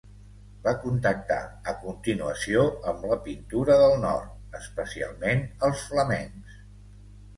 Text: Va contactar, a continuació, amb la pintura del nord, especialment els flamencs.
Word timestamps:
Va 0.61 0.71
contactar, 0.85 1.37
a 1.73 1.75
continuació, 1.81 2.63
amb 2.93 3.05
la 3.11 3.19
pintura 3.27 3.77
del 3.83 3.95
nord, 4.07 4.33
especialment 4.61 5.45
els 5.69 5.85
flamencs. 5.91 6.61